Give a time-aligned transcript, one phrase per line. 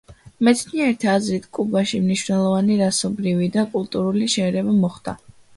[0.47, 5.17] მეცნიერთა აზრით, კუბაში მნიშვნელოვანი რასობრივი და კულტურული შერევა მოხდა.